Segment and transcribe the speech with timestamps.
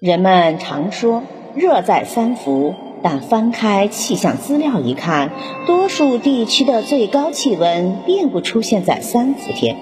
[0.00, 1.24] 人们常说
[1.56, 5.32] “热在三伏”，但翻开气象资料一看，
[5.66, 9.76] 多数地区的最高气温并不出现在三伏天，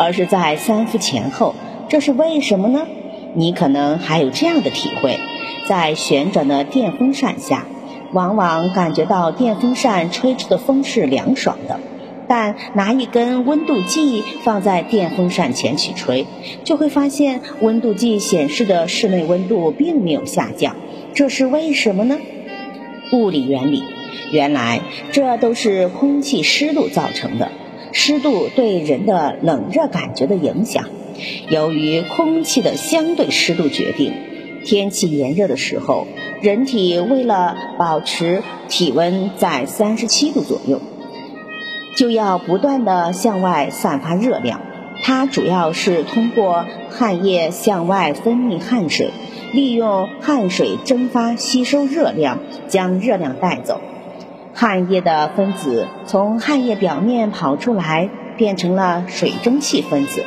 [0.00, 1.54] 而是在三伏前后。
[1.88, 2.88] 这是为什么呢？
[3.34, 5.20] 你可能还有这样的体会：
[5.68, 7.64] 在旋转的电风扇下，
[8.12, 11.78] 往往感觉到电风扇吹出的风是凉爽的。
[12.34, 16.26] 但拿一根温度计放在电风扇前去吹，
[16.64, 20.74] 就会发现温度计显示的室内温度并没有下降，
[21.12, 22.16] 这是为什么呢？
[23.12, 23.82] 物理原理，
[24.30, 27.50] 原来这都是空气湿度造成的。
[27.92, 30.86] 湿度对人的冷热感觉的影响，
[31.50, 34.14] 由于空气的相对湿度决定。
[34.64, 36.06] 天气炎热的时候，
[36.40, 40.80] 人体为了保持体温在三十七度左右。
[41.94, 44.60] 就要不断的向外散发热量，
[45.02, 49.10] 它主要是通过汗液向外分泌汗水，
[49.52, 53.80] 利用汗水蒸发吸收热量，将热量带走。
[54.54, 60.24] 汗液的分子从汗液表面跑出来，变成了水蒸气分子。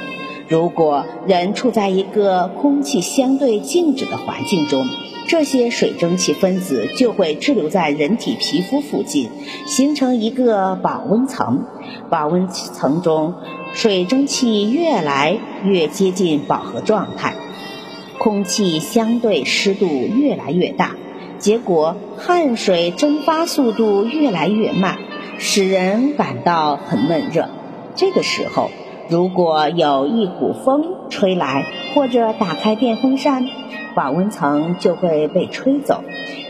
[0.47, 4.87] 如果人处在一个空气相对静止的环境中，
[5.27, 9.29] 这些水蒸气分子就会滞留在人体皮肤附近，
[9.65, 11.65] 形成一个保温层。
[12.09, 13.35] 保温层中
[13.73, 17.33] 水蒸气越来越接近饱和状态，
[18.19, 20.91] 空气相对湿度越来越大，
[21.39, 24.97] 结果汗水蒸发速度越来越慢，
[25.39, 27.49] 使人感到很闷热。
[27.95, 28.69] 这个时候，
[29.09, 33.47] 如果有一股风吹来，或者打开电风扇。
[33.95, 36.03] 保温层就会被吹走，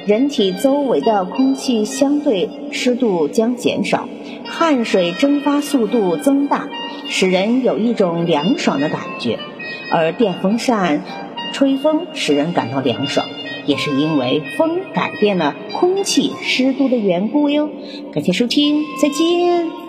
[0.08, 4.10] 人体周围的空气相对湿度将减少，
[4.48, 6.68] 汗水蒸发速度增大，
[7.08, 9.38] 使人有一种凉爽的感觉。
[9.92, 11.04] 而电风扇
[11.54, 13.28] 吹风使人感到凉爽，
[13.68, 17.70] 也是因为风改变了空气湿度的缘故哟。
[18.12, 19.85] 感谢收听，再见。